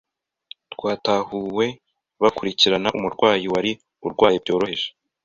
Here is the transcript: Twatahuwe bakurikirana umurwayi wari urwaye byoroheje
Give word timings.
Twatahuwe 0.73 1.65
bakurikirana 2.21 2.89
umurwayi 2.97 3.45
wari 3.53 3.71
urwaye 4.05 4.37
byoroheje 4.43 4.87